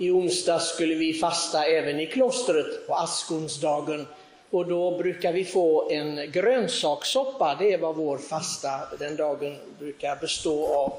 I 0.00 0.10
onsdag 0.10 0.58
skulle 0.58 0.94
vi 0.94 1.14
fasta 1.14 1.64
även 1.64 2.00
i 2.00 2.06
klostret 2.06 2.86
på 2.86 2.94
askonsdagen 2.94 4.06
och 4.50 4.66
då 4.66 4.98
brukar 4.98 5.32
vi 5.32 5.44
få 5.44 5.90
en 5.90 6.32
grönsakssoppa. 6.32 7.56
Det 7.58 7.72
är 7.72 7.78
vad 7.78 7.96
vår 7.96 8.18
fasta 8.18 8.70
den 8.98 9.16
dagen 9.16 9.56
brukar 9.78 10.16
bestå 10.16 10.66
av. 10.66 10.92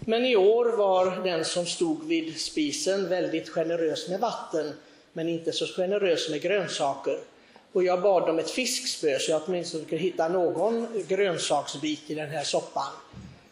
Men 0.00 0.24
i 0.24 0.36
år 0.36 0.76
var 0.76 1.24
den 1.24 1.44
som 1.44 1.66
stod 1.66 2.06
vid 2.06 2.40
spisen 2.40 3.08
väldigt 3.08 3.48
generös 3.48 4.08
med 4.08 4.20
vatten, 4.20 4.72
men 5.12 5.28
inte 5.28 5.52
så 5.52 5.66
generös 5.66 6.30
med 6.30 6.42
grönsaker. 6.42 7.18
Och 7.72 7.84
jag 7.84 8.02
bad 8.02 8.30
om 8.30 8.38
ett 8.38 8.50
fiskspö 8.50 9.18
så 9.18 9.30
jag 9.30 9.42
åtminstone 9.46 9.84
kunde 9.84 10.04
hitta 10.04 10.28
någon 10.28 11.04
grönsaksbit 11.08 12.10
i 12.10 12.14
den 12.14 12.30
här 12.30 12.44
soppan. 12.44 12.92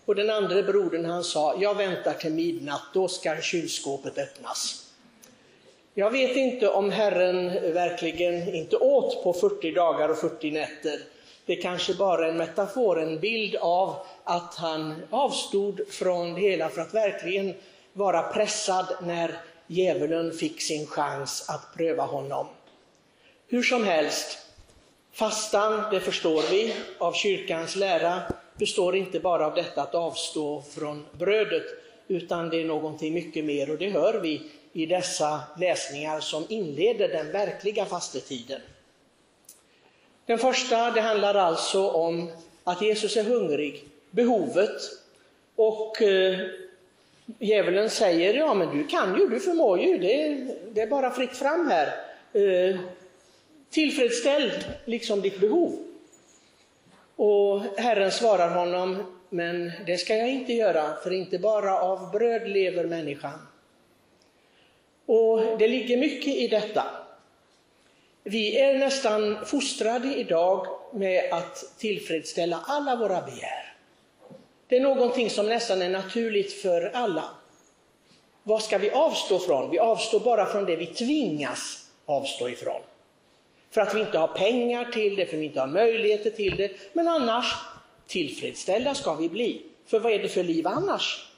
Och 0.04 0.14
den 0.14 0.30
andra 0.30 0.62
brodern 0.62 1.04
han 1.04 1.24
sa, 1.24 1.54
jag 1.60 1.74
väntar 1.74 2.12
till 2.12 2.32
midnatt, 2.32 2.82
då 2.94 3.08
ska 3.08 3.40
kylskåpet 3.40 4.18
öppnas. 4.18 4.82
Jag 5.94 6.10
vet 6.10 6.36
inte 6.36 6.68
om 6.68 6.90
Herren 6.90 7.72
verkligen 7.74 8.54
inte 8.54 8.76
åt 8.76 9.22
på 9.22 9.32
40 9.32 9.72
dagar 9.72 10.08
och 10.08 10.18
40 10.18 10.50
nätter. 10.50 11.00
Det 11.46 11.52
är 11.52 11.62
kanske 11.62 11.94
bara 11.94 12.28
en 12.28 12.36
metafor, 12.36 13.02
en 13.02 13.20
bild 13.20 13.56
av 13.56 13.96
att 14.24 14.54
han 14.54 15.02
avstod 15.10 15.80
från 15.88 16.34
det 16.34 16.40
hela 16.40 16.68
för 16.68 16.82
att 16.82 16.94
verkligen 16.94 17.54
vara 17.92 18.22
pressad 18.22 18.86
när 19.02 19.40
djävulen 19.66 20.32
fick 20.32 20.62
sin 20.62 20.86
chans 20.86 21.48
att 21.48 21.76
pröva 21.76 22.02
honom. 22.02 22.46
Hur 23.48 23.62
som 23.62 23.84
helst, 23.84 24.38
fastan, 25.12 25.82
det 25.90 26.00
förstår 26.00 26.42
vi 26.50 26.74
av 26.98 27.12
kyrkans 27.12 27.76
lära, 27.76 28.22
består 28.58 28.96
inte 28.96 29.20
bara 29.20 29.46
av 29.46 29.54
detta 29.54 29.82
att 29.82 29.94
avstå 29.94 30.62
från 30.62 31.04
brödet, 31.18 31.64
utan 32.08 32.50
det 32.50 32.60
är 32.60 32.64
någonting 32.64 33.14
mycket 33.14 33.44
mer 33.44 33.70
och 33.70 33.78
det 33.78 33.90
hör 33.90 34.20
vi 34.20 34.42
i 34.72 34.86
dessa 34.86 35.40
läsningar 35.58 36.20
som 36.20 36.44
inleder 36.48 37.08
den 37.08 37.32
verkliga 37.32 37.84
fastetiden. 37.84 38.60
Den 40.26 40.38
första, 40.38 40.90
det 40.90 41.00
handlar 41.00 41.34
alltså 41.34 41.90
om 41.90 42.30
att 42.64 42.82
Jesus 42.82 43.16
är 43.16 43.24
hungrig, 43.24 43.84
behovet, 44.10 44.80
och 45.56 46.02
eh, 46.02 46.38
djävulen 47.38 47.90
säger, 47.90 48.34
ja 48.34 48.54
men 48.54 48.78
du 48.78 48.86
kan 48.86 49.18
ju, 49.18 49.28
du 49.28 49.40
förmår 49.40 49.80
ju, 49.80 49.98
det, 49.98 50.46
det 50.72 50.80
är 50.80 50.86
bara 50.86 51.10
fritt 51.10 51.36
fram 51.36 51.70
här. 51.70 51.86
Eh, 52.32 52.76
tillfredsställ 53.70 54.50
liksom 54.84 55.20
ditt 55.20 55.40
behov. 55.40 55.78
Och 57.24 57.62
Herren 57.76 58.12
svarar 58.12 58.48
honom, 58.48 59.20
men 59.28 59.72
det 59.86 59.98
ska 59.98 60.16
jag 60.16 60.28
inte 60.28 60.52
göra, 60.52 60.96
för 61.02 61.12
inte 61.12 61.38
bara 61.38 61.80
av 61.80 62.10
bröd 62.10 62.48
lever 62.48 62.84
människan. 62.84 63.46
Och 65.06 65.58
det 65.58 65.68
ligger 65.68 65.96
mycket 65.96 66.34
i 66.34 66.48
detta. 66.48 66.84
Vi 68.24 68.58
är 68.58 68.78
nästan 68.78 69.46
fostrade 69.46 70.14
idag 70.14 70.66
med 70.92 71.32
att 71.32 71.78
tillfredsställa 71.78 72.64
alla 72.66 72.96
våra 72.96 73.22
begär. 73.22 73.74
Det 74.66 74.76
är 74.76 74.80
någonting 74.80 75.30
som 75.30 75.48
nästan 75.48 75.82
är 75.82 75.90
naturligt 75.90 76.52
för 76.52 76.90
alla. 76.94 77.24
Vad 78.42 78.62
ska 78.62 78.78
vi 78.78 78.90
avstå 78.90 79.38
från? 79.38 79.70
Vi 79.70 79.78
avstår 79.78 80.20
bara 80.20 80.46
från 80.46 80.64
det 80.64 80.76
vi 80.76 80.86
tvingas 80.86 81.86
avstå 82.06 82.48
ifrån. 82.48 82.80
För 83.72 83.80
att 83.80 83.94
vi 83.94 84.00
inte 84.00 84.18
har 84.18 84.28
pengar 84.28 84.84
till 84.84 85.16
det, 85.16 85.26
för 85.26 85.36
att 85.36 85.40
vi 85.42 85.46
inte 85.46 85.60
har 85.60 85.66
möjligheter 85.66 86.30
till 86.30 86.56
det. 86.56 86.70
Men 86.92 87.08
annars, 87.08 87.54
tillfredsställda 88.06 88.94
ska 88.94 89.14
vi 89.14 89.28
bli. 89.28 89.62
För 89.86 90.00
vad 90.00 90.12
är 90.12 90.18
det 90.18 90.28
för 90.28 90.42
liv 90.42 90.66
annars? 90.66 91.28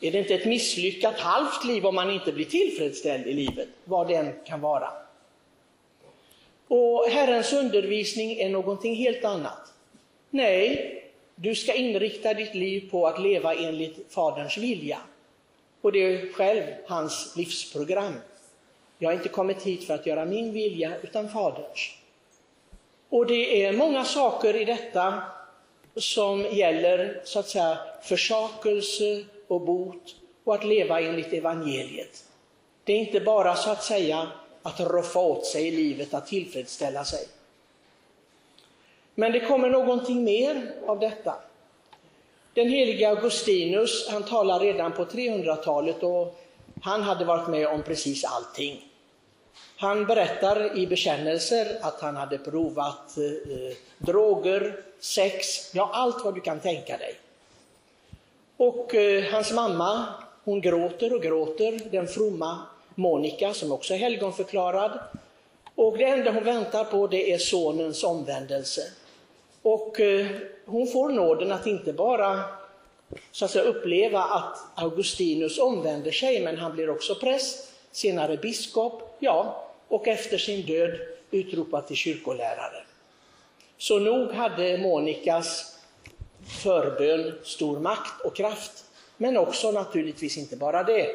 Är 0.00 0.12
det 0.12 0.18
inte 0.18 0.34
ett 0.34 0.44
misslyckat 0.44 1.18
halvt 1.18 1.64
liv 1.64 1.86
om 1.86 1.94
man 1.94 2.10
inte 2.10 2.32
blir 2.32 2.44
tillfredsställd 2.44 3.26
i 3.26 3.32
livet, 3.32 3.68
vad 3.84 4.08
det 4.08 4.14
än 4.14 4.32
kan 4.46 4.60
vara? 4.60 4.88
Och 6.68 7.06
Herrens 7.10 7.52
undervisning 7.52 8.38
är 8.38 8.48
någonting 8.48 8.94
helt 8.94 9.24
annat. 9.24 9.72
Nej, 10.30 10.98
du 11.34 11.54
ska 11.54 11.74
inrikta 11.74 12.34
ditt 12.34 12.54
liv 12.54 12.90
på 12.90 13.06
att 13.06 13.22
leva 13.22 13.54
enligt 13.54 14.12
Faderns 14.12 14.58
vilja. 14.58 14.98
Och 15.80 15.92
det 15.92 15.98
är 15.98 16.32
själv 16.32 16.62
hans 16.86 17.36
livsprogram. 17.36 18.14
Jag 19.02 19.08
har 19.08 19.14
inte 19.14 19.28
kommit 19.28 19.62
hit 19.62 19.84
för 19.86 19.94
att 19.94 20.06
göra 20.06 20.24
min 20.24 20.52
vilja, 20.52 20.92
utan 21.02 21.28
Faderns. 21.28 21.90
Och 23.08 23.26
det 23.26 23.64
är 23.64 23.72
många 23.72 24.04
saker 24.04 24.56
i 24.56 24.64
detta 24.64 25.22
som 25.96 26.42
gäller 26.42 27.20
så 27.24 27.38
att 27.38 27.48
säga 27.48 27.78
försakelse 28.02 29.24
och 29.48 29.60
bot 29.60 30.16
och 30.44 30.54
att 30.54 30.64
leva 30.64 31.00
enligt 31.00 31.32
evangeliet. 31.32 32.24
Det 32.84 32.92
är 32.92 32.96
inte 32.96 33.20
bara 33.20 33.54
så 33.54 33.70
att 33.70 33.84
säga 33.84 34.26
att 34.62 34.80
roffa 34.80 35.20
åt 35.20 35.46
sig 35.46 35.68
i 35.68 35.70
livet, 35.70 36.14
att 36.14 36.26
tillfredsställa 36.26 37.04
sig. 37.04 37.26
Men 39.14 39.32
det 39.32 39.40
kommer 39.40 39.70
någonting 39.70 40.24
mer 40.24 40.72
av 40.86 41.00
detta. 41.00 41.34
Den 42.54 42.68
helige 42.68 43.08
Augustinus, 43.08 44.08
han 44.10 44.22
talar 44.22 44.60
redan 44.60 44.92
på 44.92 45.04
300-talet 45.04 46.02
och 46.02 46.40
han 46.82 47.02
hade 47.02 47.24
varit 47.24 47.48
med 47.48 47.66
om 47.66 47.82
precis 47.82 48.24
allting. 48.24 48.88
Han 49.76 50.06
berättar 50.06 50.78
i 50.78 50.86
bekännelser 50.86 51.78
att 51.80 52.00
han 52.00 52.16
hade 52.16 52.38
provat 52.38 53.18
eh, 53.18 53.76
droger, 53.98 54.76
sex, 55.00 55.70
ja 55.74 55.90
allt 55.92 56.24
vad 56.24 56.34
du 56.34 56.40
kan 56.40 56.60
tänka 56.60 56.98
dig. 56.98 57.14
Och 58.56 58.94
eh, 58.94 59.32
hans 59.32 59.52
mamma, 59.52 60.06
hon 60.44 60.60
gråter 60.60 61.14
och 61.14 61.22
gråter, 61.22 61.80
den 61.90 62.08
fromma 62.08 62.58
Monica 62.94 63.54
som 63.54 63.72
också 63.72 63.94
är 63.94 63.98
helgonförklarad. 63.98 64.98
Och 65.74 65.98
det 65.98 66.04
enda 66.04 66.30
hon 66.30 66.44
väntar 66.44 66.84
på 66.84 67.06
det 67.06 67.32
är 67.32 67.38
sonens 67.38 68.04
omvändelse. 68.04 68.82
Och 69.62 70.00
eh, 70.00 70.26
hon 70.66 70.86
får 70.86 71.08
nåden 71.08 71.52
att 71.52 71.66
inte 71.66 71.92
bara 71.92 72.40
så 73.32 73.44
att 73.44 73.50
säga, 73.50 73.64
uppleva 73.64 74.22
att 74.22 74.58
Augustinus 74.74 75.58
omvänder 75.58 76.10
sig, 76.10 76.40
men 76.40 76.58
han 76.58 76.72
blir 76.72 76.90
också 76.90 77.14
präst, 77.14 77.72
senare 77.92 78.36
biskop, 78.36 79.16
ja, 79.18 79.68
och 79.88 80.08
efter 80.08 80.38
sin 80.38 80.66
död 80.66 81.00
utropad 81.30 81.86
till 81.86 81.96
kyrkolärare. 81.96 82.84
Så 83.78 83.98
nog 83.98 84.32
hade 84.32 84.78
Monikas 84.78 85.78
förbön 86.62 87.38
stor 87.44 87.80
makt 87.80 88.20
och 88.24 88.36
kraft, 88.36 88.84
men 89.16 89.36
också 89.36 89.70
naturligtvis 89.70 90.36
inte 90.38 90.56
bara 90.56 90.82
det. 90.82 91.08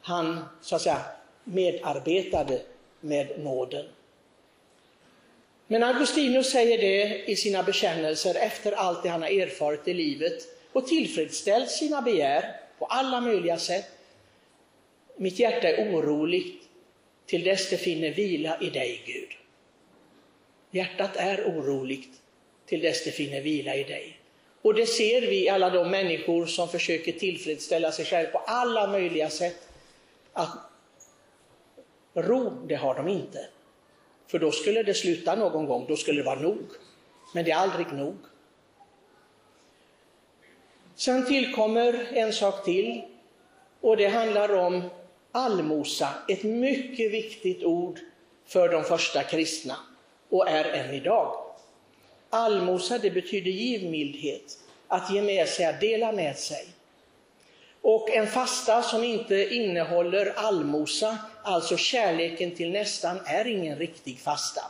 Han 0.00 0.44
så 0.60 0.76
att 0.76 0.82
säga 0.82 1.00
medarbetade 1.44 2.60
med 3.00 3.38
nåden. 3.38 3.86
Men 5.66 5.82
Augustinus 5.82 6.50
säger 6.50 6.78
det 6.78 7.24
i 7.30 7.36
sina 7.36 7.62
bekännelser 7.62 8.34
efter 8.34 8.72
allt 8.72 9.02
det 9.02 9.08
han 9.08 9.22
har 9.22 9.28
erfarit 9.28 9.88
i 9.88 9.94
livet 9.94 10.42
och 10.72 10.86
tillfredsställt 10.86 11.70
sina 11.70 12.02
begär 12.02 12.56
på 12.78 12.86
alla 12.86 13.20
möjliga 13.20 13.58
sätt. 13.58 13.84
Mitt 15.16 15.38
hjärta 15.38 15.68
är 15.68 15.90
oroligt 15.90 16.62
till 17.26 17.44
dess 17.44 17.70
det 17.70 17.76
finner 17.76 18.10
vila 18.10 18.60
i 18.60 18.70
dig, 18.70 19.02
Gud. 19.06 19.28
Hjärtat 20.70 21.16
är 21.16 21.44
oroligt 21.44 22.20
till 22.66 22.80
dess 22.80 23.04
det 23.04 23.10
finner 23.10 23.40
vila 23.40 23.74
i 23.74 23.84
dig. 23.84 24.20
Och 24.62 24.74
det 24.74 24.86
ser 24.86 25.20
vi 25.20 25.48
alla 25.48 25.70
de 25.70 25.90
människor 25.90 26.46
som 26.46 26.68
försöker 26.68 27.12
tillfredsställa 27.12 27.92
sig 27.92 28.04
själva 28.04 28.30
på 28.30 28.38
alla 28.38 28.86
möjliga 28.86 29.30
sätt. 29.30 29.68
Att 30.32 30.58
ro, 32.14 32.66
det 32.66 32.74
har 32.74 32.94
de 32.94 33.08
inte. 33.08 33.46
För 34.26 34.38
då 34.38 34.52
skulle 34.52 34.82
det 34.82 34.94
sluta 34.94 35.34
någon 35.34 35.66
gång, 35.66 35.86
då 35.88 35.96
skulle 35.96 36.20
det 36.20 36.26
vara 36.26 36.40
nog. 36.40 36.66
Men 37.34 37.44
det 37.44 37.50
är 37.50 37.56
aldrig 37.56 37.92
nog. 37.92 38.16
Sen 40.94 41.26
tillkommer 41.26 42.06
en 42.12 42.32
sak 42.32 42.64
till 42.64 43.02
och 43.80 43.96
det 43.96 44.06
handlar 44.06 44.56
om 44.56 44.82
allmosa, 45.34 46.08
ett 46.28 46.42
mycket 46.42 47.10
viktigt 47.10 47.64
ord 47.64 48.00
för 48.46 48.68
de 48.68 48.84
första 48.84 49.22
kristna 49.22 49.76
och 50.28 50.48
är 50.48 50.64
än 50.64 50.94
idag. 50.94 51.36
Allmosa 52.30 52.98
det 52.98 53.10
betyder 53.10 53.50
givmildhet, 53.50 54.58
att 54.88 55.10
ge 55.10 55.22
med 55.22 55.48
sig, 55.48 55.66
att 55.66 55.80
dela 55.80 56.12
med 56.12 56.38
sig. 56.38 56.66
Och 57.82 58.10
en 58.10 58.26
fasta 58.26 58.82
som 58.82 59.04
inte 59.04 59.54
innehåller 59.54 60.32
allmosa, 60.36 61.18
alltså 61.42 61.76
kärleken 61.76 62.50
till 62.50 62.70
nästan, 62.70 63.20
är 63.26 63.46
ingen 63.46 63.78
riktig 63.78 64.18
fasta. 64.18 64.62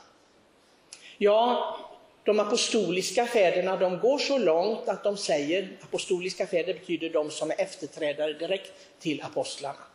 Ja, 1.19 1.77
de 2.25 2.41
apostoliska 2.41 3.27
fäderna 3.27 3.77
de 3.77 3.99
går 3.99 4.19
så 4.19 4.39
långt 4.39 4.89
att 4.89 5.05
de 5.05 5.17
säger, 5.17 5.69
apostoliska 5.83 6.47
fäder 6.47 6.75
betyder 6.75 7.11
de 7.11 7.31
som 7.31 7.51
är 7.51 7.61
efterträdare 7.61 8.33
direkt 8.33 8.73
till 9.01 9.23
apostlarna. 9.23 9.94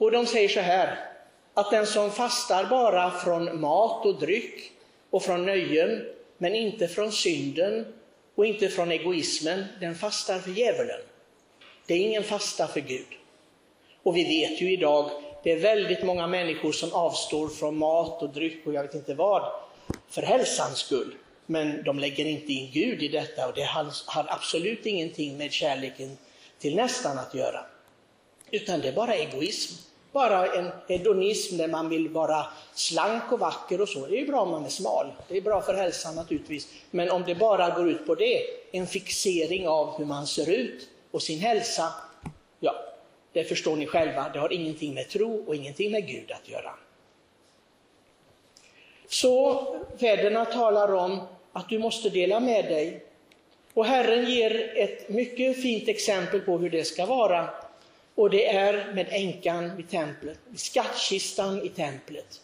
Och 0.00 0.10
de 0.10 0.26
säger 0.26 0.48
så 0.48 0.60
här, 0.60 0.98
att 1.54 1.70
den 1.70 1.86
som 1.86 2.10
fastar 2.10 2.64
bara 2.64 3.10
från 3.10 3.60
mat 3.60 4.06
och 4.06 4.20
dryck 4.20 4.72
och 5.10 5.22
från 5.22 5.46
nöjen, 5.46 6.06
men 6.38 6.54
inte 6.54 6.88
från 6.88 7.12
synden 7.12 7.92
och 8.34 8.46
inte 8.46 8.68
från 8.68 8.92
egoismen, 8.92 9.64
den 9.80 9.94
fastar 9.94 10.38
för 10.38 10.50
djävulen. 10.50 11.00
Det 11.86 11.94
är 11.94 11.98
ingen 11.98 12.24
fasta 12.24 12.66
för 12.66 12.80
Gud. 12.80 13.06
Och 14.02 14.16
vi 14.16 14.24
vet 14.24 14.60
ju 14.60 14.72
idag 14.72 15.10
det 15.42 15.52
är 15.52 15.58
väldigt 15.58 16.02
många 16.02 16.26
människor 16.26 16.72
som 16.72 16.92
avstår 16.92 17.48
från 17.48 17.76
mat 17.76 18.22
och 18.22 18.30
dryck 18.30 18.66
och 18.66 18.74
jag 18.74 18.82
vet 18.82 18.94
inte 18.94 19.14
vad, 19.14 19.52
för 20.08 20.22
hälsans 20.22 20.78
skull. 20.78 21.14
Men 21.46 21.84
de 21.84 21.98
lägger 21.98 22.24
inte 22.24 22.52
in 22.52 22.70
Gud 22.72 23.02
i 23.02 23.08
detta 23.08 23.48
och 23.48 23.54
det 23.54 23.64
har 23.64 24.26
absolut 24.28 24.86
ingenting 24.86 25.38
med 25.38 25.52
kärleken 25.52 26.18
till 26.58 26.76
nästan 26.76 27.18
att 27.18 27.34
göra. 27.34 27.66
Utan 28.50 28.80
det 28.80 28.88
är 28.88 28.92
bara 28.92 29.14
egoism. 29.14 29.89
Bara 30.12 30.46
en 30.46 30.70
hedonism 30.88 31.56
där 31.56 31.68
man 31.68 31.88
vill 31.88 32.08
vara 32.08 32.46
slank 32.74 33.32
och 33.32 33.38
vacker 33.38 33.80
och 33.80 33.88
så. 33.88 34.06
Det 34.06 34.16
är 34.16 34.20
ju 34.20 34.26
bra 34.26 34.40
om 34.40 34.50
man 34.50 34.64
är 34.64 34.68
smal. 34.68 35.06
Det 35.28 35.36
är 35.36 35.40
bra 35.40 35.60
för 35.60 35.74
hälsan 35.74 36.14
naturligtvis. 36.14 36.68
Men 36.90 37.10
om 37.10 37.22
det 37.26 37.34
bara 37.34 37.70
går 37.70 37.88
ut 37.88 38.06
på 38.06 38.14
det, 38.14 38.40
en 38.72 38.86
fixering 38.86 39.68
av 39.68 39.98
hur 39.98 40.04
man 40.04 40.26
ser 40.26 40.50
ut 40.50 40.88
och 41.10 41.22
sin 41.22 41.38
hälsa, 41.38 41.92
ja, 42.60 42.74
det 43.32 43.44
förstår 43.44 43.76
ni 43.76 43.86
själva. 43.86 44.28
Det 44.32 44.38
har 44.38 44.52
ingenting 44.52 44.94
med 44.94 45.08
tro 45.08 45.44
och 45.46 45.54
ingenting 45.54 45.92
med 45.92 46.06
Gud 46.06 46.32
att 46.32 46.48
göra. 46.48 46.70
Så 49.08 49.64
fäderna 50.00 50.44
talar 50.44 50.94
om 50.94 51.20
att 51.52 51.68
du 51.68 51.78
måste 51.78 52.10
dela 52.10 52.40
med 52.40 52.64
dig. 52.64 53.04
Och 53.74 53.84
Herren 53.84 54.30
ger 54.30 54.72
ett 54.76 55.08
mycket 55.08 55.62
fint 55.62 55.88
exempel 55.88 56.40
på 56.40 56.58
hur 56.58 56.70
det 56.70 56.84
ska 56.84 57.06
vara. 57.06 57.48
Och 58.20 58.30
det 58.30 58.56
är 58.56 58.92
med 58.94 59.06
änkan 59.10 59.76
vid 59.76 59.88
templet, 59.88 60.38
vid 60.48 60.60
skattkistan 60.60 61.62
i 61.62 61.68
templet. 61.68 62.40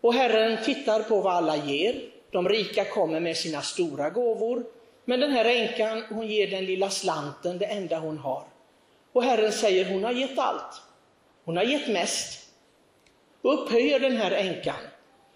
Och 0.00 0.14
Herren 0.14 0.64
tittar 0.64 1.02
på 1.02 1.20
vad 1.20 1.34
alla 1.34 1.56
ger. 1.56 2.00
De 2.30 2.48
rika 2.48 2.84
kommer 2.84 3.20
med 3.20 3.36
sina 3.36 3.62
stora 3.62 4.10
gåvor. 4.10 4.64
Men 5.04 5.20
den 5.20 5.30
här 5.30 5.44
änkan, 5.44 6.04
hon 6.08 6.26
ger 6.26 6.50
den 6.50 6.64
lilla 6.64 6.90
slanten, 6.90 7.58
det 7.58 7.64
enda 7.64 7.98
hon 7.98 8.18
har. 8.18 8.42
Och 9.12 9.22
Herren 9.22 9.52
säger, 9.52 9.92
hon 9.92 10.04
har 10.04 10.12
gett 10.12 10.38
allt. 10.38 10.82
Hon 11.44 11.56
har 11.56 11.64
gett 11.64 11.88
mest. 11.88 12.48
Och 13.42 13.62
upphöjer 13.62 14.00
den 14.00 14.16
här 14.16 14.30
änkan. 14.30 14.80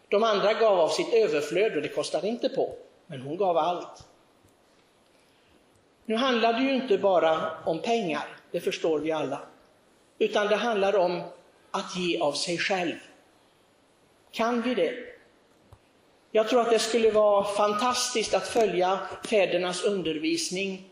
De 0.09 0.23
andra 0.23 0.55
gav 0.55 0.81
av 0.81 0.89
sitt 0.89 1.15
överflöd 1.15 1.77
och 1.77 1.83
det 1.83 1.89
kostade 1.89 2.29
inte 2.29 2.49
på, 2.49 2.75
men 3.07 3.21
hon 3.21 3.37
gav 3.37 3.57
allt. 3.57 4.05
Nu 6.05 6.17
handlar 6.17 6.53
det 6.53 6.61
ju 6.63 6.75
inte 6.75 6.99
bara 6.99 7.51
om 7.65 7.79
pengar, 7.79 8.38
det 8.51 8.61
förstår 8.61 8.99
vi 8.99 9.13
alla, 9.13 9.41
utan 10.19 10.47
det 10.47 10.57
handlar 10.57 10.97
om 10.97 11.21
att 11.71 11.97
ge 11.97 12.21
av 12.21 12.33
sig 12.33 12.59
själv. 12.59 12.95
Kan 14.31 14.63
vi 14.63 14.75
det? 14.75 14.95
Jag 16.31 16.49
tror 16.49 16.61
att 16.61 16.71
det 16.71 16.79
skulle 16.79 17.11
vara 17.11 17.45
fantastiskt 17.45 18.35
att 18.35 18.49
följa 18.49 18.99
fädernas 19.31 19.85
undervisning 19.85 20.85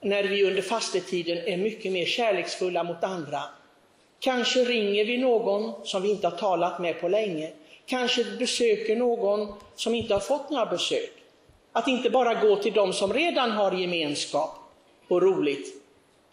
när 0.00 0.24
vi 0.24 0.44
under 0.44 0.62
fastetiden 0.62 1.38
är 1.38 1.56
mycket 1.56 1.92
mer 1.92 2.06
kärleksfulla 2.06 2.84
mot 2.84 3.04
andra. 3.04 3.42
Kanske 4.18 4.64
ringer 4.64 5.04
vi 5.04 5.18
någon 5.18 5.86
som 5.86 6.02
vi 6.02 6.10
inte 6.10 6.28
har 6.28 6.36
talat 6.36 6.80
med 6.80 7.00
på 7.00 7.08
länge 7.08 7.52
kanske 7.86 8.24
besöker 8.38 8.96
någon 8.96 9.54
som 9.74 9.94
inte 9.94 10.14
har 10.14 10.20
fått 10.20 10.50
några 10.50 10.66
besök. 10.66 11.12
Att 11.72 11.88
inte 11.88 12.10
bara 12.10 12.34
gå 12.34 12.56
till 12.56 12.72
dem 12.72 12.92
som 12.92 13.12
redan 13.12 13.50
har 13.50 13.72
gemenskap 13.72 14.50
och 15.08 15.22
roligt 15.22 15.85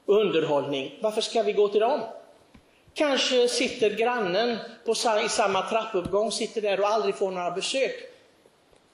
underhållning. 0.05 0.97
Varför 1.01 1.21
ska 1.21 1.43
vi 1.43 1.53
gå 1.53 1.67
till 1.67 1.81
dem? 1.81 2.01
Kanske 2.93 3.47
sitter 3.47 3.89
grannen 3.89 4.57
på, 4.85 4.91
i 5.25 5.29
samma 5.29 5.69
trappuppgång, 5.69 6.31
sitter 6.31 6.61
där 6.61 6.79
och 6.79 6.87
aldrig 6.87 7.15
får 7.15 7.31
några 7.31 7.51
besök. 7.51 7.95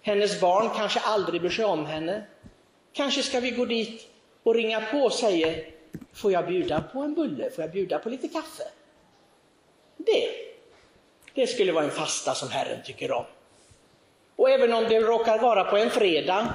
Hennes 0.01 0.41
barn 0.41 0.69
kanske 0.75 1.00
aldrig 1.00 1.41
bryr 1.41 1.51
sig 1.51 1.65
om 1.65 1.85
henne. 1.85 2.23
Kanske 2.94 3.23
ska 3.23 3.39
vi 3.39 3.51
gå 3.51 3.65
dit 3.65 4.07
och 4.44 4.56
ringa 4.56 4.81
på 4.81 4.97
och 4.97 5.13
säga, 5.13 5.56
får 6.13 6.31
jag 6.31 6.47
bjuda 6.47 6.83
på 6.94 7.00
en 7.00 7.13
bulle? 7.13 7.50
Får 7.50 7.63
jag 7.63 7.71
bjuda 7.71 8.00
på 8.00 8.09
lite 8.09 8.27
kaffe? 8.27 8.63
Det 9.97 10.50
det 11.33 11.47
skulle 11.47 11.71
vara 11.71 11.83
en 11.83 11.91
fasta 11.91 12.35
som 12.35 12.50
Herren 12.50 12.83
tycker 12.83 13.12
om. 13.12 13.25
Och 14.35 14.50
även 14.50 14.73
om 14.73 14.83
det 14.83 15.00
råkar 15.00 15.39
vara 15.39 15.63
på 15.63 15.77
en 15.77 15.89
fredag, 15.89 16.53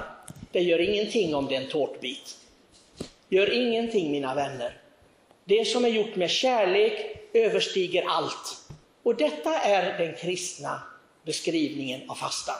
det 0.51 0.61
gör 0.61 0.79
ingenting 0.79 1.35
om 1.35 1.45
det 1.45 1.55
är 1.55 1.61
en 1.61 1.69
tårtbit. 1.69 2.37
Gör 3.35 3.53
ingenting 3.53 4.11
mina 4.11 4.35
vänner. 4.35 4.77
Det 5.45 5.65
som 5.65 5.85
är 5.85 5.89
gjort 5.89 6.15
med 6.15 6.29
kärlek 6.29 7.17
överstiger 7.33 8.03
allt. 8.07 8.69
Och 9.03 9.15
detta 9.15 9.59
är 9.59 9.97
den 9.97 10.15
kristna 10.15 10.81
beskrivningen 11.25 12.09
av 12.09 12.15
fastan. 12.15 12.55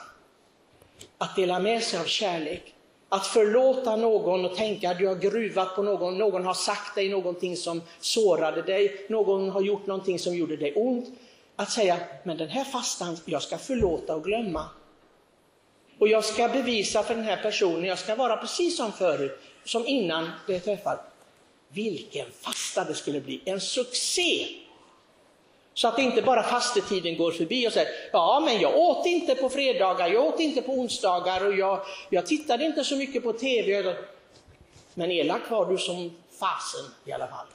Att 1.18 1.36
dela 1.36 1.58
med 1.58 1.82
sig 1.82 2.00
av 2.00 2.04
kärlek, 2.04 2.74
att 3.08 3.26
förlåta 3.26 3.96
någon 3.96 4.44
och 4.44 4.56
tänka 4.56 4.90
att 4.90 4.98
du 4.98 5.06
har 5.06 5.14
gruvat 5.14 5.76
på 5.76 5.82
någon, 5.82 6.18
någon 6.18 6.44
har 6.44 6.54
sagt 6.54 6.94
dig 6.94 7.08
någonting 7.08 7.56
som 7.56 7.82
sårade 8.00 8.62
dig, 8.62 9.06
någon 9.08 9.50
har 9.50 9.60
gjort 9.60 9.86
någonting 9.86 10.18
som 10.18 10.34
gjorde 10.34 10.56
dig 10.56 10.72
ont. 10.74 11.08
Att 11.56 11.70
säga, 11.70 11.98
men 12.22 12.36
den 12.36 12.48
här 12.48 12.64
fastan, 12.64 13.16
jag 13.24 13.42
ska 13.42 13.58
förlåta 13.58 14.14
och 14.14 14.24
glömma. 14.24 14.64
Och 15.98 16.08
jag 16.08 16.24
ska 16.24 16.48
bevisa 16.48 17.02
för 17.02 17.14
den 17.14 17.24
här 17.24 17.42
personen, 17.42 17.84
jag 17.84 17.98
ska 17.98 18.14
vara 18.14 18.36
precis 18.36 18.76
som 18.76 18.92
förut, 18.92 19.40
som 19.66 19.86
innan 19.86 20.30
det 20.46 20.60
träffar. 20.60 21.00
Vilken 21.68 22.26
fasta 22.40 22.84
det 22.84 22.94
skulle 22.94 23.20
bli, 23.20 23.40
en 23.44 23.60
succé! 23.60 24.46
Så 25.74 25.88
att 25.88 25.98
inte 25.98 26.22
bara 26.22 26.42
fastetiden 26.42 27.16
går 27.16 27.32
förbi 27.32 27.68
och 27.68 27.72
säger, 27.72 27.88
ja 28.12 28.42
men 28.44 28.60
jag 28.60 28.76
åt 28.76 29.06
inte 29.06 29.34
på 29.34 29.48
fredagar, 29.48 30.08
jag 30.08 30.24
åt 30.24 30.40
inte 30.40 30.62
på 30.62 30.72
onsdagar 30.72 31.46
och 31.46 31.56
jag, 31.56 31.86
jag 32.10 32.26
tittade 32.26 32.64
inte 32.64 32.84
så 32.84 32.96
mycket 32.96 33.22
på 33.22 33.32
TV. 33.32 33.96
Men 34.94 35.10
elak 35.10 35.50
var 35.50 35.66
du 35.66 35.78
som 35.78 36.16
fasen 36.30 36.84
i 37.04 37.12
alla 37.12 37.26
fall. 37.26 37.46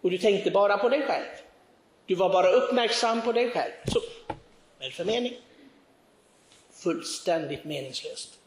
Och 0.00 0.10
du 0.10 0.18
tänkte 0.18 0.50
bara 0.50 0.78
på 0.78 0.88
dig 0.88 1.02
själv. 1.02 1.24
Du 2.06 2.14
var 2.14 2.28
bara 2.28 2.50
uppmärksam 2.50 3.22
på 3.22 3.32
dig 3.32 3.50
själv. 3.50 3.72
Så, 3.86 4.00
vad 4.80 4.92
för 4.92 5.04
mening? 5.04 5.36
Fullständigt 6.72 7.64
meningslöst. 7.64 8.38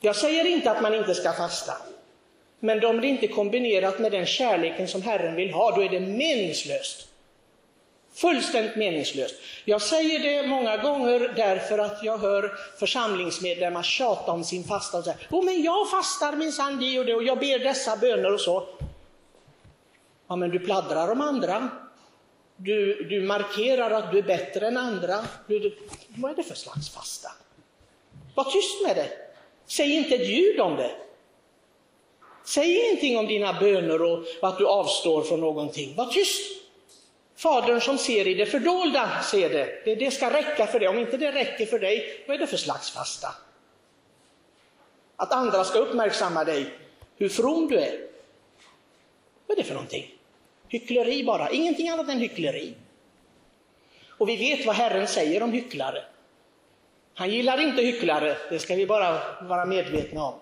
Jag 0.00 0.16
säger 0.16 0.46
inte 0.46 0.70
att 0.70 0.82
man 0.82 0.94
inte 0.94 1.14
ska 1.14 1.32
fasta. 1.32 1.72
Men 2.60 2.84
om 2.84 3.00
det 3.00 3.06
inte 3.06 3.26
är 3.26 3.28
kombinerat 3.28 3.98
med 3.98 4.12
den 4.12 4.26
kärleken 4.26 4.88
som 4.88 5.02
Herren 5.02 5.34
vill 5.34 5.52
ha, 5.52 5.76
då 5.76 5.82
är 5.82 5.88
det 5.88 6.00
meningslöst. 6.00 7.08
Fullständigt 8.14 8.76
meningslöst. 8.76 9.34
Jag 9.64 9.82
säger 9.82 10.18
det 10.18 10.48
många 10.48 10.76
gånger 10.76 11.32
därför 11.36 11.78
att 11.78 12.02
jag 12.02 12.18
hör 12.18 12.52
församlingsmedlemmar 12.78 13.82
tjata 13.82 14.32
om 14.32 14.44
sin 14.44 14.64
fasta 14.64 14.98
och 14.98 15.04
säga, 15.04 15.16
oh, 15.30 15.44
men 15.44 15.62
jag 15.62 15.90
fastar 15.90 16.36
minsann 16.36 16.80
det 16.80 16.98
och 16.98 17.06
det 17.06 17.14
och 17.14 17.22
jag 17.22 17.38
ber 17.38 17.58
dessa 17.58 17.96
böner 17.96 18.32
och 18.32 18.40
så. 18.40 18.68
Ja, 20.28 20.36
men 20.36 20.50
du 20.50 20.58
pladdrar 20.58 21.12
om 21.12 21.20
andra. 21.20 21.68
Du, 22.56 23.04
du 23.04 23.22
markerar 23.22 23.90
att 23.90 24.12
du 24.12 24.18
är 24.18 24.22
bättre 24.22 24.66
än 24.66 24.76
andra. 24.76 25.24
Du, 25.46 25.58
du, 25.58 25.78
vad 26.16 26.30
är 26.30 26.36
det 26.36 26.42
för 26.42 26.54
slags 26.54 26.90
fasta? 26.90 27.30
Var 28.34 28.44
tyst 28.44 28.86
med 28.86 28.96
det. 28.96 29.25
Säg 29.66 29.92
inte 29.92 30.14
ett 30.14 30.28
ljud 30.28 30.60
om 30.60 30.76
det. 30.76 30.94
Säg 32.44 32.86
ingenting 32.86 33.18
om 33.18 33.26
dina 33.26 33.52
böner 33.52 34.02
och 34.02 34.24
att 34.42 34.58
du 34.58 34.66
avstår 34.66 35.22
från 35.22 35.40
någonting. 35.40 35.94
Var 35.96 36.06
tyst. 36.06 36.62
Fadern 37.36 37.80
som 37.80 37.98
ser 37.98 38.26
i 38.26 38.34
det 38.34 38.46
fördolda 38.46 39.22
ser 39.22 39.50
det. 39.50 39.82
det. 39.84 39.94
Det 39.94 40.10
ska 40.10 40.30
räcka 40.30 40.66
för 40.66 40.80
dig. 40.80 40.88
Om 40.88 40.98
inte 40.98 41.16
det 41.16 41.32
räcker 41.32 41.66
för 41.66 41.78
dig, 41.78 42.24
vad 42.26 42.34
är 42.34 42.38
det 42.38 42.46
för 42.46 42.56
slags 42.56 42.90
fasta? 42.90 43.28
Att 45.16 45.32
andra 45.32 45.64
ska 45.64 45.78
uppmärksamma 45.78 46.44
dig, 46.44 46.66
hur 47.16 47.28
from 47.28 47.68
du 47.68 47.78
är. 47.78 48.00
Vad 49.46 49.58
är 49.58 49.62
det 49.62 49.68
för 49.68 49.74
någonting? 49.74 50.14
Hyckleri 50.68 51.24
bara, 51.24 51.50
ingenting 51.50 51.88
annat 51.88 52.08
än 52.08 52.18
hyckleri. 52.18 52.74
Och 54.08 54.28
vi 54.28 54.36
vet 54.36 54.66
vad 54.66 54.76
Herren 54.76 55.06
säger 55.06 55.42
om 55.42 55.52
hycklare. 55.52 56.04
Han 57.18 57.30
gillar 57.30 57.60
inte 57.60 57.82
hycklare, 57.82 58.36
det 58.50 58.58
ska 58.58 58.74
vi 58.74 58.86
bara 58.86 59.18
vara 59.40 59.64
medvetna 59.64 60.24
om. 60.24 60.34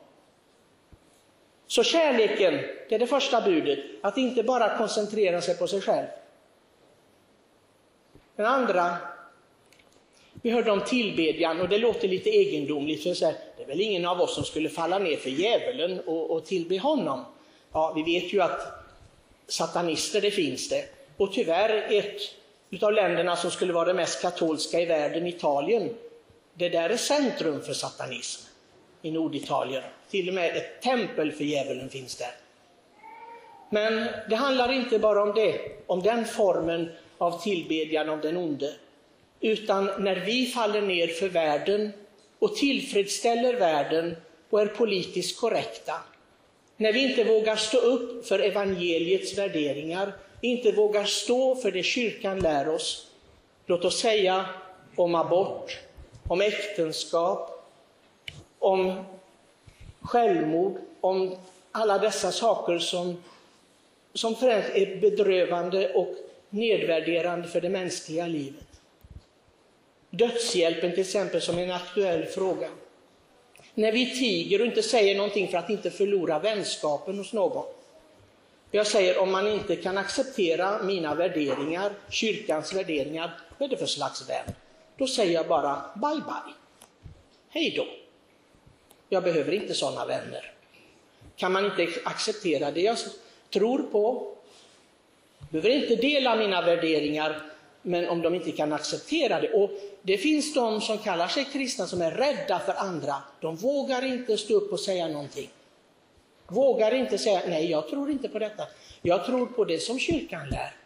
Så 1.66 1.82
kärleken, 1.82 2.54
det 2.88 2.94
är 2.94 2.98
det 2.98 3.06
första 3.06 3.40
budet, 3.40 3.78
att 4.02 4.16
inte 4.16 4.42
bara 4.42 4.78
koncentrera 4.78 5.40
sig 5.40 5.58
på 5.58 5.66
sig 5.66 5.80
själv. 5.80 6.06
Den 8.36 8.46
andra, 8.46 8.96
vi 10.32 10.50
hörde 10.50 10.70
om 10.70 10.80
tillbedjan 10.80 11.60
och 11.60 11.68
det 11.68 11.78
låter 11.78 12.08
lite 12.08 12.30
egendomligt, 12.30 13.02
för 13.02 13.14
så 13.14 13.24
här, 13.24 13.34
det 13.56 13.62
är 13.62 13.66
väl 13.66 13.80
ingen 13.80 14.06
av 14.06 14.20
oss 14.20 14.34
som 14.34 14.44
skulle 14.44 14.68
falla 14.68 14.98
ner 14.98 15.16
för 15.16 15.30
djävulen 15.30 16.00
och, 16.00 16.30
och 16.30 16.44
tillbe 16.44 16.78
honom. 16.78 17.24
Ja, 17.72 17.92
vi 17.96 18.02
vet 18.02 18.32
ju 18.32 18.42
att 18.42 18.60
satanister, 19.46 20.20
det 20.20 20.30
finns 20.30 20.68
det. 20.68 20.84
Och 21.16 21.32
tyvärr 21.32 21.86
ett 21.90 22.20
utav 22.70 22.92
länderna 22.92 23.36
som 23.36 23.50
skulle 23.50 23.72
vara 23.72 23.84
det 23.84 23.94
mest 23.94 24.22
katolska 24.22 24.80
i 24.80 24.86
världen, 24.86 25.26
Italien, 25.26 25.90
det 26.54 26.68
där 26.68 26.90
är 26.90 26.96
centrum 26.96 27.62
för 27.62 27.72
satanism 27.72 28.42
i 29.02 29.10
Norditalien. 29.10 29.82
Till 30.10 30.28
och 30.28 30.34
med 30.34 30.56
ett 30.56 30.82
tempel 30.82 31.32
för 31.32 31.44
djävulen 31.44 31.90
finns 31.90 32.16
där. 32.16 32.34
Men 33.70 34.08
det 34.30 34.36
handlar 34.36 34.72
inte 34.72 34.98
bara 34.98 35.22
om 35.22 35.34
det, 35.34 35.60
om 35.86 36.02
den 36.02 36.24
formen 36.24 36.90
av 37.18 37.42
tillbedjan 37.42 38.08
av 38.08 38.20
den 38.20 38.36
onde. 38.36 38.74
Utan 39.40 39.84
när 39.98 40.16
vi 40.16 40.46
faller 40.46 40.82
ner 40.82 41.06
för 41.06 41.28
världen 41.28 41.92
och 42.38 42.56
tillfredsställer 42.56 43.54
världen 43.54 44.16
och 44.50 44.60
är 44.60 44.66
politiskt 44.66 45.40
korrekta, 45.40 45.94
när 46.76 46.92
vi 46.92 47.10
inte 47.10 47.24
vågar 47.24 47.56
stå 47.56 47.78
upp 47.78 48.26
för 48.26 48.38
evangeliets 48.38 49.38
värderingar, 49.38 50.12
inte 50.40 50.72
vågar 50.72 51.04
stå 51.04 51.56
för 51.56 51.70
det 51.70 51.82
kyrkan 51.82 52.40
lär 52.40 52.68
oss, 52.68 53.06
låt 53.66 53.84
oss 53.84 53.98
säga 53.98 54.46
om 54.96 55.14
abort, 55.14 55.78
om 56.28 56.40
äktenskap, 56.40 57.68
om 58.58 59.04
självmord, 60.00 60.78
om 61.00 61.36
alla 61.72 61.98
dessa 61.98 62.32
saker 62.32 62.78
som, 62.78 63.22
som 64.14 64.36
främst 64.36 64.68
är 64.74 65.00
bedrövande 65.00 65.92
och 65.92 66.14
nedvärderande 66.50 67.48
för 67.48 67.60
det 67.60 67.68
mänskliga 67.68 68.26
livet. 68.26 68.64
Dödshjälpen 70.10 70.90
till 70.90 71.00
exempel 71.00 71.40
som 71.40 71.58
en 71.58 71.70
aktuell 71.70 72.24
fråga. 72.24 72.68
När 73.74 73.92
vi 73.92 74.18
tiger 74.18 74.60
och 74.60 74.66
inte 74.66 74.82
säger 74.82 75.16
någonting 75.16 75.48
för 75.48 75.58
att 75.58 75.70
inte 75.70 75.90
förlora 75.90 76.38
vänskapen 76.38 77.18
hos 77.18 77.32
någon. 77.32 77.64
Jag 78.70 78.86
säger 78.86 79.18
om 79.18 79.32
man 79.32 79.48
inte 79.48 79.76
kan 79.76 79.98
acceptera 79.98 80.82
mina 80.82 81.14
värderingar, 81.14 81.92
kyrkans 82.10 82.74
värderingar, 82.74 83.40
vad 83.58 83.66
är 83.66 83.70
det 83.70 83.76
för 83.76 83.86
slags 83.86 84.30
vän? 84.30 84.54
Då 84.96 85.06
säger 85.06 85.32
jag 85.32 85.48
bara 85.48 85.82
bye 85.94 86.14
bye. 86.14 86.54
Hej 87.48 87.74
då. 87.76 87.86
Jag 89.08 89.22
behöver 89.22 89.52
inte 89.52 89.74
sådana 89.74 90.06
vänner. 90.06 90.52
Kan 91.36 91.52
man 91.52 91.64
inte 91.64 91.88
acceptera 92.04 92.70
det 92.70 92.80
jag 92.80 92.96
tror 93.50 93.78
på, 93.78 94.34
behöver 95.50 95.70
inte 95.70 95.96
dela 95.96 96.36
mina 96.36 96.62
värderingar, 96.62 97.42
men 97.82 98.08
om 98.08 98.22
de 98.22 98.34
inte 98.34 98.52
kan 98.52 98.72
acceptera 98.72 99.40
det. 99.40 99.52
Och 99.52 99.70
det 100.02 100.18
finns 100.18 100.54
de 100.54 100.80
som 100.80 100.98
kallar 100.98 101.28
sig 101.28 101.44
kristna 101.44 101.86
som 101.86 102.02
är 102.02 102.10
rädda 102.10 102.58
för 102.58 102.72
andra. 102.72 103.14
De 103.40 103.56
vågar 103.56 104.04
inte 104.04 104.38
stå 104.38 104.54
upp 104.54 104.72
och 104.72 104.80
säga 104.80 105.08
någonting. 105.08 105.48
Vågar 106.46 106.94
inte 106.94 107.18
säga, 107.18 107.42
nej 107.48 107.70
jag 107.70 107.88
tror 107.88 108.10
inte 108.10 108.28
på 108.28 108.38
detta. 108.38 108.62
Jag 109.02 109.26
tror 109.26 109.46
på 109.46 109.64
det 109.64 109.78
som 109.78 109.98
kyrkan 109.98 110.48
lär. 110.48 110.76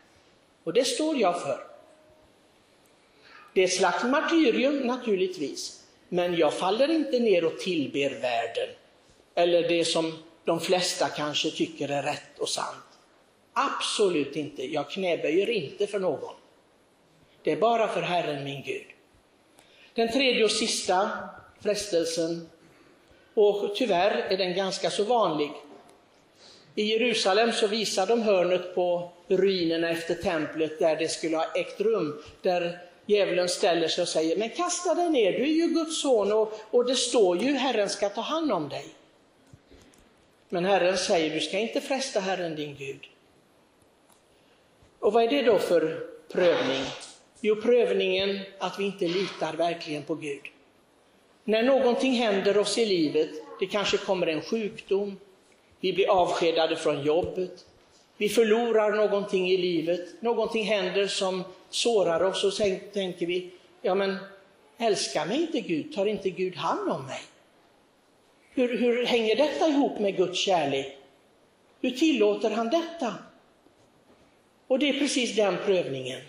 Och 0.64 0.72
det 0.72 0.84
står 0.84 1.16
jag 1.16 1.42
för. 1.42 1.77
Det 3.58 3.62
är 3.62 3.66
ett 3.66 3.72
slags 3.72 4.04
martyrium 4.04 4.78
naturligtvis. 4.78 5.82
Men 6.08 6.34
jag 6.36 6.54
faller 6.54 6.90
inte 6.90 7.18
ner 7.18 7.44
och 7.44 7.58
tillber 7.58 8.10
världen. 8.10 8.68
Eller 9.34 9.68
det 9.68 9.84
som 9.84 10.18
de 10.44 10.60
flesta 10.60 11.08
kanske 11.08 11.50
tycker 11.50 11.88
är 11.88 12.02
rätt 12.02 12.38
och 12.38 12.48
sant. 12.48 12.84
Absolut 13.52 14.36
inte. 14.36 14.72
Jag 14.72 14.90
knäböjer 14.90 15.50
inte 15.50 15.86
för 15.86 15.98
någon. 15.98 16.34
Det 17.42 17.52
är 17.52 17.56
bara 17.56 17.88
för 17.88 18.02
Herren 18.02 18.44
min 18.44 18.62
Gud. 18.62 18.86
Den 19.94 20.12
tredje 20.12 20.44
och 20.44 20.50
sista 20.50 21.10
frestelsen, 21.60 22.48
och 23.34 23.76
tyvärr 23.76 24.26
är 24.30 24.36
den 24.36 24.54
ganska 24.54 24.90
så 24.90 25.04
vanlig. 25.04 25.50
I 26.74 26.82
Jerusalem 26.82 27.52
så 27.52 27.66
visar 27.66 28.06
de 28.06 28.22
hörnet 28.22 28.74
på 28.74 29.12
ruinerna 29.28 29.90
efter 29.90 30.14
templet 30.14 30.78
där 30.78 30.96
det 30.96 31.08
skulle 31.08 31.36
ha 31.36 31.52
ägt 31.54 31.80
rum, 31.80 32.22
där 32.42 32.87
djävulen 33.08 33.48
ställer 33.48 33.88
sig 33.88 34.02
och 34.02 34.08
säger, 34.08 34.36
men 34.36 34.50
kasta 34.50 34.94
dig 34.94 35.10
ner, 35.10 35.32
du 35.32 35.42
är 35.42 35.46
ju 35.46 35.66
Guds 35.66 36.02
son 36.02 36.32
och, 36.32 36.60
och 36.70 36.84
det 36.84 36.96
står 36.96 37.38
ju, 37.38 37.52
Herren 37.52 37.88
ska 37.88 38.08
ta 38.08 38.20
hand 38.20 38.52
om 38.52 38.68
dig. 38.68 38.86
Men 40.48 40.64
Herren 40.64 40.98
säger, 40.98 41.34
du 41.34 41.40
ska 41.40 41.58
inte 41.58 41.80
fresta 41.80 42.20
Herren 42.20 42.56
din 42.56 42.76
Gud. 42.76 43.06
Och 44.98 45.12
vad 45.12 45.22
är 45.22 45.28
det 45.28 45.42
då 45.42 45.58
för 45.58 46.06
prövning? 46.32 46.84
Jo, 47.40 47.56
prövningen 47.56 48.40
att 48.58 48.78
vi 48.78 48.84
inte 48.84 49.08
litar 49.08 49.52
verkligen 49.52 50.02
på 50.02 50.14
Gud. 50.14 50.42
När 51.44 51.62
någonting 51.62 52.12
händer 52.12 52.58
oss 52.58 52.78
i 52.78 52.86
livet, 52.86 53.30
det 53.60 53.66
kanske 53.66 53.96
kommer 53.96 54.26
en 54.26 54.42
sjukdom, 54.42 55.16
vi 55.80 55.92
blir 55.92 56.10
avskedade 56.10 56.76
från 56.76 57.02
jobbet, 57.02 57.64
vi 58.16 58.28
förlorar 58.28 58.92
någonting 58.92 59.50
i 59.50 59.56
livet, 59.56 60.22
någonting 60.22 60.64
händer 60.64 61.06
som 61.06 61.44
sårar 61.70 62.22
oss 62.22 62.44
och 62.44 62.52
sen 62.52 62.80
tänker 62.92 63.26
vi, 63.26 63.50
ja 63.82 63.94
men 63.94 64.16
älskar 64.78 65.26
mig 65.26 65.40
inte 65.40 65.60
Gud, 65.60 65.94
tar 65.94 66.06
inte 66.06 66.30
Gud 66.30 66.56
hand 66.56 66.90
om 66.90 67.06
mig? 67.06 67.20
Hur, 68.50 68.78
hur 68.78 69.06
hänger 69.06 69.36
detta 69.36 69.68
ihop 69.68 69.98
med 69.98 70.16
Guds 70.16 70.38
kärlek? 70.38 70.96
Hur 71.80 71.90
tillåter 71.90 72.50
han 72.50 72.68
detta? 72.68 73.14
Och 74.66 74.78
det 74.78 74.88
är 74.88 74.98
precis 74.98 75.36
den 75.36 75.56
prövningen. 75.64 76.20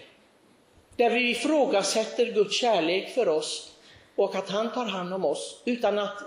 Där 0.96 1.10
vi 1.10 1.30
ifrågasätter 1.30 2.26
Guds 2.26 2.60
kärlek 2.60 3.10
för 3.10 3.28
oss 3.28 3.76
och 4.16 4.36
att 4.36 4.50
han 4.50 4.74
tar 4.74 4.86
hand 4.86 5.14
om 5.14 5.26
oss 5.26 5.62
utan 5.66 6.00
att 6.00 6.24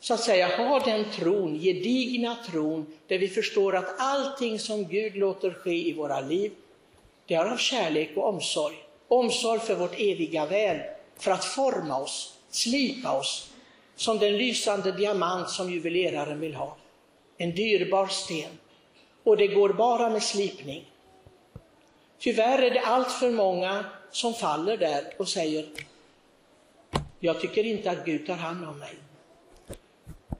så 0.00 0.14
att 0.14 0.20
säga 0.20 0.56
ha 0.56 0.80
den 0.80 1.04
tron, 1.10 1.58
gedigna 1.58 2.34
tron, 2.34 2.86
där 3.06 3.18
vi 3.18 3.28
förstår 3.28 3.76
att 3.76 3.94
allting 3.98 4.58
som 4.58 4.88
Gud 4.88 5.16
låter 5.16 5.50
ske 5.50 5.88
i 5.88 5.92
våra 5.92 6.20
liv, 6.20 6.52
det 7.28 7.34
är 7.34 7.44
av 7.44 7.56
kärlek 7.56 8.16
och 8.16 8.28
omsorg. 8.28 8.76
Omsorg 9.08 9.60
för 9.60 9.74
vårt 9.74 9.94
eviga 9.94 10.46
väl, 10.46 10.80
för 11.18 11.30
att 11.30 11.44
forma 11.44 11.98
oss, 11.98 12.34
slipa 12.50 13.18
oss, 13.18 13.50
som 13.96 14.18
den 14.18 14.36
lysande 14.36 14.92
diamant 14.92 15.50
som 15.50 15.72
juveleraren 15.72 16.40
vill 16.40 16.54
ha. 16.54 16.76
En 17.36 17.54
dyrbar 17.54 18.06
sten. 18.06 18.50
Och 19.24 19.36
det 19.36 19.46
går 19.46 19.68
bara 19.68 20.10
med 20.10 20.22
slipning. 20.22 20.90
Tyvärr 22.18 22.62
är 22.62 22.70
det 22.70 22.80
allt 22.80 23.12
för 23.12 23.30
många 23.30 23.84
som 24.10 24.34
faller 24.34 24.76
där 24.76 25.14
och 25.16 25.28
säger, 25.28 25.66
jag 27.20 27.40
tycker 27.40 27.64
inte 27.64 27.90
att 27.90 28.04
Gud 28.04 28.26
tar 28.26 28.34
hand 28.34 28.68
om 28.68 28.78
mig. 28.78 28.94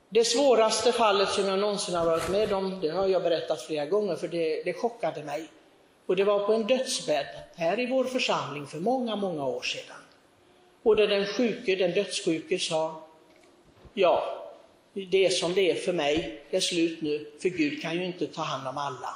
Det 0.09 0.25
svåraste 0.25 0.92
fallet 0.92 1.28
som 1.28 1.47
jag 1.47 1.59
någonsin 1.59 1.95
har 1.95 2.07
varit 2.07 2.28
med 2.28 2.52
om, 2.52 2.80
det 2.80 2.88
har 2.88 3.07
jag 3.07 3.23
berättat 3.23 3.62
flera 3.62 3.87
gånger, 3.87 4.16
för 4.16 4.28
det, 4.28 4.62
det 4.62 4.73
chockade 4.73 5.25
mig. 5.25 5.49
Och 6.08 6.16
det 6.16 6.24
var 6.24 6.46
på 6.46 6.52
en 6.52 6.66
dödsbädd 6.66 7.26
här 7.56 7.80
i 7.80 7.86
vår 7.86 8.04
församling 8.04 8.66
för 8.66 8.78
många, 8.78 9.16
många 9.16 9.44
år 9.44 9.62
sedan. 9.62 9.96
Och 10.82 10.96
där 10.96 11.06
den 11.06 11.26
sjuke, 11.26 11.76
den 11.76 11.90
dödssjuke 11.90 12.58
sa, 12.58 13.02
ja, 13.94 14.44
det 14.92 15.26
är 15.26 15.30
som 15.30 15.54
det 15.54 15.70
är 15.70 15.74
för 15.74 15.92
mig, 15.92 16.42
det 16.50 16.56
är 16.56 16.60
slut 16.60 17.00
nu, 17.00 17.32
för 17.42 17.48
Gud 17.48 17.82
kan 17.82 17.94
ju 17.94 18.04
inte 18.04 18.26
ta 18.26 18.42
hand 18.42 18.68
om 18.68 18.78
alla. 18.78 19.14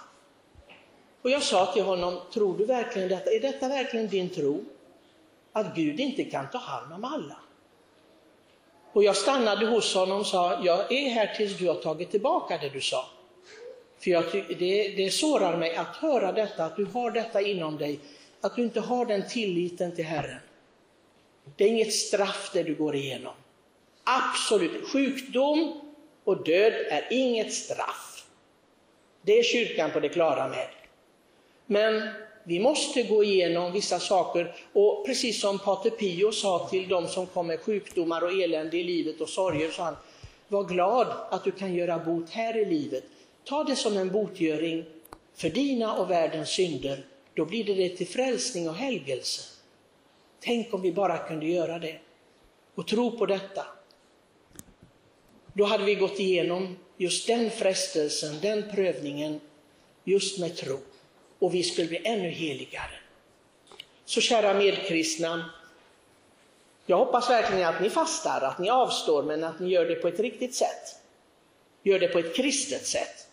Och 1.22 1.30
jag 1.30 1.42
sa 1.42 1.72
till 1.72 1.82
honom, 1.82 2.20
tror 2.32 2.58
du 2.58 2.64
verkligen 2.64 3.08
detta? 3.08 3.30
Är 3.30 3.40
detta 3.40 3.68
verkligen 3.68 4.08
din 4.08 4.28
tro? 4.28 4.64
Att 5.52 5.76
Gud 5.76 6.00
inte 6.00 6.24
kan 6.24 6.50
ta 6.50 6.58
hand 6.58 6.92
om 6.92 7.04
alla? 7.04 7.36
Och 8.92 9.04
jag 9.04 9.16
stannade 9.16 9.66
hos 9.66 9.94
honom 9.94 10.20
och 10.20 10.26
sa, 10.26 10.64
jag 10.64 10.92
är 10.92 11.08
här 11.08 11.34
tills 11.36 11.58
du 11.58 11.68
har 11.68 11.74
tagit 11.74 12.10
tillbaka 12.10 12.58
det 12.58 12.68
du 12.68 12.80
sa. 12.80 13.06
För 14.02 14.10
jag, 14.10 14.24
det, 14.58 14.88
det 14.96 15.10
sårar 15.10 15.56
mig 15.56 15.74
att 15.74 15.96
höra 15.96 16.32
detta, 16.32 16.64
att 16.64 16.76
du 16.76 16.84
har 16.84 17.10
detta 17.10 17.40
inom 17.40 17.78
dig, 17.78 18.00
att 18.40 18.56
du 18.56 18.62
inte 18.62 18.80
har 18.80 19.06
den 19.06 19.28
tilliten 19.28 19.94
till 19.94 20.04
Herren. 20.04 20.40
Det 21.56 21.64
är 21.64 21.68
inget 21.68 21.92
straff 21.92 22.50
det 22.52 22.62
du 22.62 22.74
går 22.74 22.94
igenom. 22.94 23.32
Absolut, 24.04 24.88
sjukdom 24.88 25.80
och 26.24 26.44
död 26.44 26.72
är 26.72 27.08
inget 27.10 27.52
straff. 27.52 28.24
Det 29.22 29.38
är 29.38 29.42
kyrkan 29.42 29.90
på 29.90 30.00
det 30.00 30.08
klara 30.08 30.48
med. 30.48 30.68
Men 31.66 32.08
vi 32.44 32.60
måste 32.60 33.02
gå 33.02 33.24
igenom 33.24 33.72
vissa 33.72 33.98
saker 33.98 34.54
och 34.72 35.06
precis 35.06 35.40
som 35.40 35.58
Pater 35.58 35.90
Pio 35.90 36.32
sa 36.32 36.68
till 36.68 36.88
de 36.88 37.08
som 37.08 37.26
kom 37.26 37.46
med 37.46 37.60
sjukdomar 37.60 38.24
och 38.24 38.32
elände 38.32 38.76
i 38.76 38.84
livet 38.84 39.20
och 39.20 39.28
sorger, 39.28 39.70
sa 39.70 39.84
han, 39.84 39.96
var 40.48 40.64
glad 40.64 41.06
att 41.30 41.44
du 41.44 41.50
kan 41.50 41.74
göra 41.74 41.98
bot 41.98 42.30
här 42.30 42.56
i 42.56 42.64
livet. 42.64 43.04
Ta 43.44 43.64
det 43.64 43.76
som 43.76 43.96
en 43.96 44.10
botgöring 44.10 44.84
för 45.34 45.50
dina 45.50 45.96
och 45.96 46.10
världens 46.10 46.48
synder, 46.48 47.04
då 47.34 47.44
blir 47.44 47.64
det, 47.64 47.74
det 47.74 47.88
till 47.88 48.08
frälsning 48.08 48.68
och 48.68 48.74
helgelse. 48.74 49.42
Tänk 50.40 50.74
om 50.74 50.82
vi 50.82 50.92
bara 50.92 51.18
kunde 51.18 51.46
göra 51.46 51.78
det 51.78 51.98
och 52.74 52.86
tro 52.86 53.18
på 53.18 53.26
detta. 53.26 53.66
Då 55.52 55.64
hade 55.64 55.84
vi 55.84 55.94
gått 55.94 56.20
igenom 56.20 56.76
just 56.96 57.26
den 57.26 57.50
frestelsen, 57.50 58.40
den 58.40 58.64
prövningen, 58.74 59.40
just 60.04 60.38
med 60.38 60.56
tro 60.56 60.78
och 61.38 61.54
vi 61.54 61.62
skulle 61.62 61.88
bli 61.88 62.00
ännu 62.04 62.28
heligare. 62.28 62.94
Så 64.04 64.20
kära 64.20 64.54
medkristna, 64.54 65.50
jag 66.86 66.96
hoppas 66.96 67.30
verkligen 67.30 67.68
att 67.68 67.82
ni 67.82 67.90
fastar, 67.90 68.40
att 68.40 68.58
ni 68.58 68.70
avstår, 68.70 69.22
men 69.22 69.44
att 69.44 69.60
ni 69.60 69.68
gör 69.70 69.84
det 69.84 69.94
på 69.94 70.08
ett 70.08 70.20
riktigt 70.20 70.54
sätt. 70.54 70.96
Gör 71.82 71.98
det 71.98 72.08
på 72.08 72.18
ett 72.18 72.36
kristet 72.36 72.86
sätt. 72.86 73.28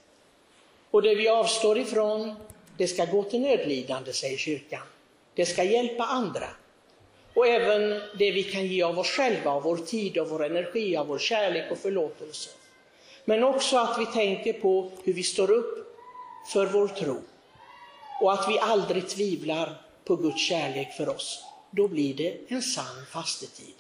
Och 0.92 1.02
det 1.02 1.16
vi 1.16 1.28
avstår 1.28 1.78
ifrån, 1.78 2.36
det 2.78 2.88
ska 2.88 3.06
gå 3.06 3.24
till 3.24 3.42
nödlidande, 3.42 4.14
säger 4.14 4.38
kyrkan. 4.38 4.82
Det 5.34 5.46
ska 5.46 5.64
hjälpa 5.64 6.04
andra. 6.04 6.48
Och 7.34 7.48
även 7.48 8.02
det 8.20 8.32
vi 8.32 8.44
kan 8.44 8.66
ge 8.66 8.84
av 8.84 9.00
oss 9.00 9.08
själva, 9.08 9.52
av 9.52 9.64
vår 9.64 9.78
tid, 9.78 10.18
av 10.18 10.28
vår 10.30 10.46
energi, 10.46 10.98
av 10.98 11.08
vår 11.08 11.20
kärlek 11.20 11.72
och 11.72 11.78
förlåtelse. 11.78 12.50
Men 13.26 13.44
också 13.44 13.78
att 13.78 14.00
vi 14.00 14.06
tänker 14.06 14.54
på 14.54 14.92
hur 15.04 15.14
vi 15.14 15.24
står 15.24 15.52
upp 15.52 16.00
för 16.54 16.66
vår 16.66 16.88
tro 16.88 17.22
och 18.22 18.34
att 18.34 18.50
vi 18.50 18.60
aldrig 18.60 19.10
tvivlar 19.10 19.82
på 20.06 20.16
Guds 20.16 20.42
kärlek 20.42 20.94
för 20.98 21.10
oss. 21.10 21.44
Då 21.72 21.88
blir 21.88 22.14
det 22.14 22.38
en 22.48 22.62
sann 22.62 23.06
fastetid. 23.12 23.76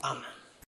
Amen. 0.00 0.41